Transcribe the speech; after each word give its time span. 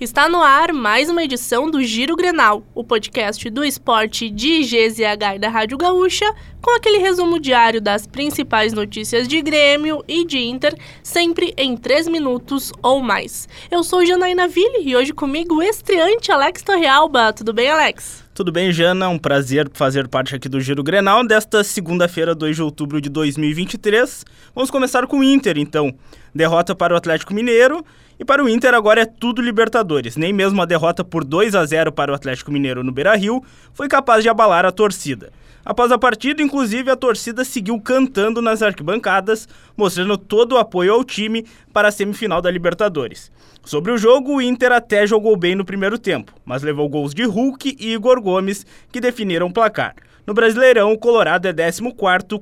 Está 0.00 0.30
no 0.30 0.40
ar 0.40 0.72
mais 0.72 1.10
uma 1.10 1.22
edição 1.22 1.70
do 1.70 1.84
Giro 1.84 2.16
Grenal, 2.16 2.64
o 2.74 2.82
podcast 2.82 3.50
do 3.50 3.62
esporte 3.62 4.30
de 4.30 4.60
GZH 4.60 5.34
e 5.34 5.38
da 5.38 5.50
Rádio 5.50 5.76
Gaúcha, 5.76 6.24
com 6.62 6.74
aquele 6.74 6.96
resumo 6.96 7.38
diário 7.38 7.82
das 7.82 8.06
principais 8.06 8.72
notícias 8.72 9.28
de 9.28 9.42
Grêmio 9.42 10.02
e 10.08 10.24
de 10.24 10.38
Inter, 10.38 10.74
sempre 11.02 11.52
em 11.54 11.76
3 11.76 12.08
minutos 12.08 12.72
ou 12.82 13.02
mais. 13.02 13.46
Eu 13.70 13.84
sou 13.84 14.06
Janaína 14.06 14.48
Ville 14.48 14.88
e 14.88 14.96
hoje 14.96 15.12
comigo 15.12 15.56
o 15.56 15.62
estreante 15.62 16.32
Alex 16.32 16.62
Torrealba. 16.62 17.34
Tudo 17.34 17.52
bem, 17.52 17.68
Alex? 17.68 18.24
Tudo 18.32 18.50
bem, 18.50 18.72
Jana? 18.72 19.06
Um 19.10 19.18
prazer 19.18 19.68
fazer 19.74 20.08
parte 20.08 20.34
aqui 20.34 20.48
do 20.48 20.62
Giro 20.62 20.82
Grenal 20.82 21.26
desta 21.26 21.62
segunda-feira, 21.62 22.34
2 22.34 22.56
de 22.56 22.62
outubro 22.62 22.98
de 22.98 23.10
2023. 23.10 24.24
Vamos 24.54 24.70
começar 24.70 25.06
com 25.06 25.18
o 25.18 25.24
Inter, 25.24 25.58
então. 25.58 25.94
Derrota 26.34 26.74
para 26.74 26.94
o 26.94 26.96
Atlético 26.96 27.34
Mineiro 27.34 27.84
e 28.18 28.24
para 28.24 28.44
o 28.44 28.48
Inter 28.48 28.74
agora 28.74 29.00
é 29.00 29.06
tudo 29.06 29.40
Libertadores. 29.40 30.16
Nem 30.16 30.32
mesmo 30.32 30.60
a 30.60 30.66
derrota 30.66 31.02
por 31.02 31.24
2 31.24 31.54
a 31.54 31.64
0 31.64 31.90
para 31.90 32.12
o 32.12 32.14
Atlético 32.14 32.52
Mineiro 32.52 32.84
no 32.84 32.92
Beira-Rio 32.92 33.42
foi 33.72 33.88
capaz 33.88 34.22
de 34.22 34.28
abalar 34.28 34.66
a 34.66 34.70
torcida. 34.70 35.32
Após 35.64 35.92
a 35.92 35.98
partida, 35.98 36.42
inclusive, 36.42 36.90
a 36.90 36.96
torcida 36.96 37.44
seguiu 37.44 37.78
cantando 37.80 38.40
nas 38.40 38.62
arquibancadas, 38.62 39.48
mostrando 39.76 40.16
todo 40.16 40.52
o 40.52 40.58
apoio 40.58 40.92
ao 40.92 41.04
time 41.04 41.46
para 41.72 41.88
a 41.88 41.92
semifinal 41.92 42.40
da 42.40 42.50
Libertadores. 42.50 43.30
Sobre 43.64 43.92
o 43.92 43.98
jogo, 43.98 44.36
o 44.36 44.42
Inter 44.42 44.72
até 44.72 45.06
jogou 45.06 45.36
bem 45.36 45.54
no 45.54 45.64
primeiro 45.64 45.98
tempo, 45.98 46.32
mas 46.44 46.62
levou 46.62 46.88
gols 46.88 47.14
de 47.14 47.24
Hulk 47.24 47.76
e 47.78 47.92
Igor 47.92 48.20
Gomes 48.20 48.64
que 48.90 49.00
definiram 49.00 49.48
o 49.48 49.52
placar. 49.52 49.94
No 50.26 50.34
Brasileirão, 50.34 50.92
o 50.92 50.98
Colorado 50.98 51.48
é 51.48 51.52
14 51.52 51.82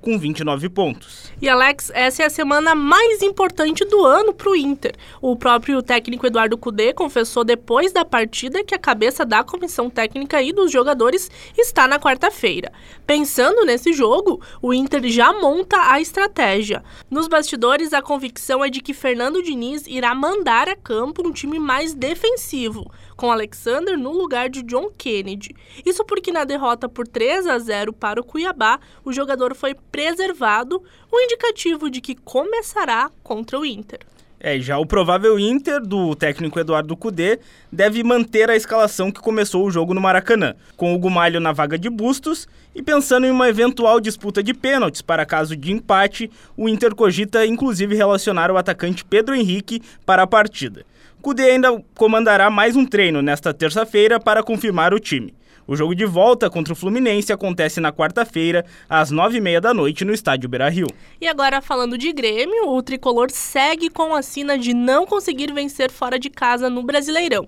com 0.00 0.18
29 0.18 0.68
pontos. 0.68 1.32
E 1.40 1.48
Alex, 1.48 1.90
essa 1.94 2.22
é 2.22 2.26
a 2.26 2.30
semana 2.30 2.74
mais 2.74 3.22
importante 3.22 3.77
do 3.84 4.04
ano 4.04 4.32
para 4.32 4.50
o 4.50 4.56
Inter. 4.56 4.94
O 5.20 5.36
próprio 5.36 5.82
técnico 5.82 6.26
Eduardo 6.26 6.56
Cudê 6.56 6.92
confessou 6.92 7.44
depois 7.44 7.92
da 7.92 8.04
partida 8.04 8.64
que 8.64 8.74
a 8.74 8.78
cabeça 8.78 9.24
da 9.24 9.42
comissão 9.44 9.90
técnica 9.90 10.42
e 10.42 10.52
dos 10.52 10.70
jogadores 10.70 11.30
está 11.56 11.86
na 11.86 11.98
quarta-feira. 11.98 12.72
Pensando 13.06 13.64
nesse 13.64 13.92
jogo, 13.92 14.40
o 14.60 14.72
Inter 14.72 15.08
já 15.08 15.32
monta 15.32 15.76
a 15.92 16.00
estratégia. 16.00 16.82
Nos 17.10 17.28
bastidores, 17.28 17.92
a 17.92 18.02
convicção 18.02 18.64
é 18.64 18.68
de 18.68 18.80
que 18.80 18.94
Fernando 18.94 19.42
Diniz 19.42 19.86
irá 19.86 20.14
mandar 20.14 20.68
a 20.68 20.76
campo 20.76 21.26
um 21.26 21.32
time 21.32 21.58
mais 21.58 21.94
defensivo 21.94 22.90
com 23.18 23.32
Alexander 23.32 23.98
no 23.98 24.12
lugar 24.12 24.48
de 24.48 24.62
John 24.62 24.90
Kennedy. 24.96 25.54
Isso 25.84 26.04
porque 26.04 26.30
na 26.30 26.44
derrota 26.44 26.88
por 26.88 27.06
3 27.06 27.48
a 27.48 27.58
0 27.58 27.92
para 27.92 28.20
o 28.20 28.24
Cuiabá, 28.24 28.78
o 29.04 29.12
jogador 29.12 29.56
foi 29.56 29.74
preservado, 29.74 30.80
um 31.12 31.20
indicativo 31.20 31.90
de 31.90 32.00
que 32.00 32.14
começará 32.14 33.10
contra 33.28 33.60
o 33.60 33.66
Inter. 33.66 33.98
É, 34.40 34.58
já 34.58 34.78
o 34.78 34.86
provável 34.86 35.38
Inter 35.38 35.82
do 35.82 36.14
técnico 36.14 36.58
Eduardo 36.58 36.96
Cudê 36.96 37.40
deve 37.70 38.02
manter 38.02 38.48
a 38.48 38.56
escalação 38.56 39.10
que 39.10 39.20
começou 39.20 39.66
o 39.66 39.70
jogo 39.70 39.92
no 39.92 40.00
Maracanã, 40.00 40.54
com 40.78 40.94
o 40.94 40.98
Gumalho 40.98 41.38
na 41.38 41.52
vaga 41.52 41.76
de 41.76 41.90
Bustos 41.90 42.48
e 42.74 42.80
pensando 42.80 43.26
em 43.26 43.30
uma 43.30 43.48
eventual 43.48 44.00
disputa 44.00 44.42
de 44.42 44.54
pênaltis 44.54 45.02
para 45.02 45.26
caso 45.26 45.54
de 45.54 45.72
empate, 45.72 46.30
o 46.56 46.68
Inter 46.70 46.94
cogita 46.94 47.44
inclusive 47.44 47.94
relacionar 47.94 48.50
o 48.50 48.56
atacante 48.56 49.04
Pedro 49.04 49.34
Henrique 49.34 49.82
para 50.06 50.22
a 50.22 50.26
partida. 50.26 50.86
Cudê 51.20 51.50
ainda 51.50 51.82
comandará 51.94 52.48
mais 52.48 52.76
um 52.76 52.86
treino 52.86 53.20
nesta 53.20 53.52
terça-feira 53.52 54.18
para 54.18 54.42
confirmar 54.42 54.94
o 54.94 55.00
time. 55.00 55.34
O 55.68 55.76
jogo 55.76 55.94
de 55.94 56.06
volta 56.06 56.48
contra 56.48 56.72
o 56.72 56.76
Fluminense 56.76 57.30
acontece 57.30 57.78
na 57.78 57.92
quarta-feira, 57.92 58.64
às 58.88 59.10
nove 59.10 59.36
e 59.36 59.40
meia 59.40 59.60
da 59.60 59.74
noite, 59.74 60.02
no 60.02 60.14
estádio 60.14 60.48
Beira-Rio. 60.48 60.86
E 61.20 61.28
agora, 61.28 61.60
falando 61.60 61.98
de 61.98 62.10
Grêmio, 62.10 62.70
o 62.70 62.82
tricolor 62.82 63.30
segue 63.30 63.90
com 63.90 64.14
a 64.14 64.22
sina 64.22 64.56
de 64.56 64.72
não 64.72 65.04
conseguir 65.04 65.52
vencer 65.52 65.90
fora 65.90 66.18
de 66.18 66.30
casa 66.30 66.70
no 66.70 66.82
Brasileirão. 66.82 67.46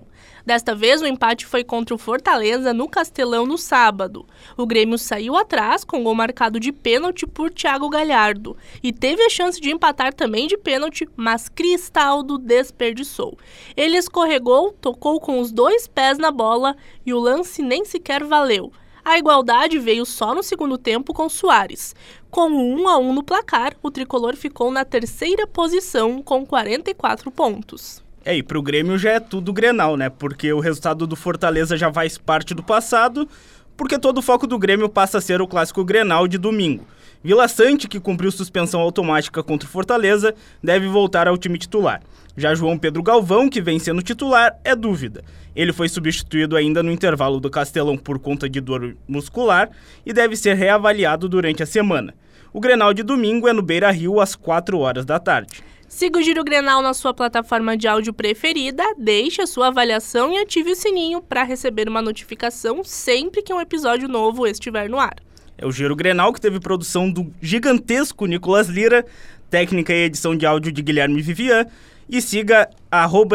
Desta 0.51 0.75
vez, 0.75 1.01
o 1.01 1.07
empate 1.07 1.45
foi 1.45 1.63
contra 1.63 1.95
o 1.95 1.97
Fortaleza 1.97 2.73
no 2.73 2.89
Castelão 2.89 3.45
no 3.45 3.57
sábado. 3.57 4.27
O 4.57 4.65
Grêmio 4.65 4.97
saiu 4.97 5.37
atrás 5.37 5.85
com 5.85 6.03
gol 6.03 6.13
marcado 6.13 6.59
de 6.59 6.73
pênalti 6.73 7.25
por 7.25 7.49
Thiago 7.49 7.87
Galhardo 7.87 8.57
e 8.83 8.91
teve 8.91 9.23
a 9.23 9.29
chance 9.29 9.61
de 9.61 9.71
empatar 9.71 10.13
também 10.13 10.47
de 10.47 10.57
pênalti, 10.57 11.07
mas 11.15 11.47
Cristaldo 11.47 12.37
desperdiçou. 12.37 13.37
Ele 13.77 13.95
escorregou, 13.95 14.73
tocou 14.73 15.21
com 15.21 15.39
os 15.39 15.53
dois 15.53 15.87
pés 15.87 16.17
na 16.17 16.31
bola 16.31 16.75
e 17.05 17.13
o 17.13 17.19
lance 17.21 17.61
nem 17.61 17.85
sequer 17.85 18.21
valeu. 18.21 18.73
A 19.05 19.17
igualdade 19.17 19.79
veio 19.79 20.05
só 20.05 20.35
no 20.35 20.43
segundo 20.43 20.77
tempo 20.77 21.13
com 21.13 21.29
Soares. 21.29 21.95
Com 22.29 22.49
um 22.49 22.81
1 22.81 22.89
a 22.89 22.97
1 22.97 23.13
no 23.13 23.23
placar, 23.23 23.77
o 23.81 23.89
tricolor 23.89 24.35
ficou 24.35 24.69
na 24.69 24.83
terceira 24.83 25.47
posição 25.47 26.21
com 26.21 26.45
44 26.45 27.31
pontos. 27.31 28.03
É, 28.23 28.35
e 28.35 28.43
pro 28.43 28.61
Grêmio 28.61 28.97
já 28.97 29.11
é 29.11 29.19
tudo 29.19 29.51
Grenal, 29.51 29.97
né? 29.97 30.09
Porque 30.09 30.53
o 30.53 30.59
resultado 30.59 31.07
do 31.07 31.15
Fortaleza 31.15 31.75
já 31.75 31.91
faz 31.91 32.17
parte 32.17 32.53
do 32.53 32.61
passado, 32.61 33.27
porque 33.75 33.97
todo 33.97 34.19
o 34.19 34.21
foco 34.21 34.45
do 34.45 34.59
Grêmio 34.59 34.87
passa 34.87 35.17
a 35.17 35.21
ser 35.21 35.41
o 35.41 35.47
clássico 35.47 35.83
Grenal 35.83 36.27
de 36.27 36.37
domingo. 36.37 36.85
Vila 37.23 37.47
Sante, 37.47 37.87
que 37.87 37.99
cumpriu 37.99 38.31
suspensão 38.31 38.79
automática 38.79 39.43
contra 39.43 39.67
o 39.67 39.71
Fortaleza, 39.71 40.35
deve 40.63 40.87
voltar 40.87 41.27
ao 41.27 41.37
time 41.37 41.57
titular. 41.57 42.01
Já 42.37 42.55
João 42.55 42.77
Pedro 42.77 43.03
Galvão, 43.03 43.49
que 43.49 43.61
vem 43.61 43.79
sendo 43.79 44.01
titular, 44.01 44.55
é 44.63 44.75
dúvida. 44.75 45.23
Ele 45.55 45.73
foi 45.73 45.89
substituído 45.89 46.55
ainda 46.55 46.81
no 46.81 46.91
intervalo 46.91 47.39
do 47.39 47.49
Castelão 47.49 47.97
por 47.97 48.17
conta 48.19 48.47
de 48.47 48.61
dor 48.61 48.95
muscular 49.07 49.69
e 50.05 50.13
deve 50.13 50.35
ser 50.35 50.55
reavaliado 50.55 51.27
durante 51.27 51.61
a 51.61 51.65
semana. 51.65 52.13
O 52.53 52.59
Grenal 52.59 52.93
de 52.93 53.03
domingo 53.03 53.47
é 53.47 53.53
no 53.53 53.61
Beira 53.61 53.91
Rio 53.91 54.19
às 54.19 54.35
4 54.35 54.77
horas 54.79 55.05
da 55.05 55.19
tarde. 55.19 55.61
Siga 55.91 56.19
o 56.19 56.21
Giro 56.23 56.41
Grenal 56.41 56.81
na 56.81 56.93
sua 56.93 57.13
plataforma 57.13 57.75
de 57.75 57.85
áudio 57.85 58.13
preferida, 58.13 58.81
deixe 58.97 59.41
a 59.41 59.45
sua 59.45 59.67
avaliação 59.67 60.31
e 60.31 60.37
ative 60.37 60.71
o 60.71 60.75
sininho 60.75 61.21
para 61.21 61.43
receber 61.43 61.89
uma 61.89 62.01
notificação 62.01 62.81
sempre 62.81 63.43
que 63.43 63.53
um 63.53 63.59
episódio 63.59 64.07
novo 64.07 64.47
estiver 64.47 64.89
no 64.89 64.97
ar. 64.97 65.17
É 65.57 65.65
o 65.65 65.71
Giro 65.71 65.93
Grenal 65.93 66.31
que 66.31 66.39
teve 66.39 66.61
produção 66.61 67.11
do 67.11 67.31
gigantesco 67.41 68.25
Nicolas 68.25 68.69
Lira, 68.69 69.05
técnica 69.49 69.93
e 69.93 70.05
edição 70.05 70.33
de 70.33 70.45
áudio 70.45 70.71
de 70.71 70.81
Guilherme 70.81 71.21
Vivian 71.21 71.67
e 72.09 72.21
siga 72.21 72.69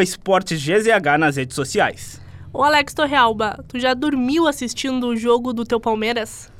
esportesgzh 0.03 1.19
nas 1.21 1.37
redes 1.37 1.55
sociais. 1.55 2.19
Ô 2.55 2.63
Alex 2.63 2.95
Torrealba, 2.95 3.63
tu 3.69 3.79
já 3.79 3.93
dormiu 3.93 4.49
assistindo 4.49 5.09
o 5.09 5.17
jogo 5.17 5.53
do 5.53 5.67
teu 5.67 5.79
Palmeiras? 5.79 6.51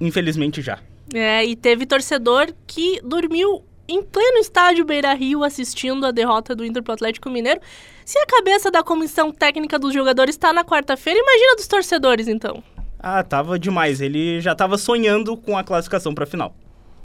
Infelizmente 0.00 0.62
já. 0.62 0.78
É, 1.12 1.44
e 1.44 1.56
teve 1.56 1.86
torcedor 1.86 2.54
que 2.68 3.00
dormiu 3.02 3.64
em 3.88 4.02
pleno 4.02 4.38
estádio 4.38 4.84
Beira 4.84 5.12
Rio 5.14 5.44
assistindo 5.44 6.06
a 6.06 6.10
derrota 6.10 6.54
do 6.54 6.64
Inter 6.64 6.82
pro 6.82 6.94
Atlético 6.94 7.30
Mineiro. 7.30 7.60
Se 8.04 8.18
a 8.18 8.26
cabeça 8.26 8.70
da 8.70 8.82
comissão 8.82 9.32
técnica 9.32 9.78
dos 9.78 9.92
jogadores 9.92 10.34
está 10.34 10.52
na 10.52 10.64
quarta-feira, 10.64 11.18
imagina 11.20 11.56
dos 11.56 11.66
torcedores 11.66 12.28
então. 12.28 12.62
Ah, 12.98 13.22
tava 13.22 13.58
demais. 13.58 14.00
Ele 14.00 14.40
já 14.40 14.54
tava 14.54 14.78
sonhando 14.78 15.36
com 15.36 15.56
a 15.58 15.64
classificação 15.64 16.14
para 16.14 16.24
final. 16.24 16.54